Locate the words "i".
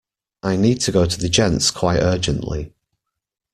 0.41-0.55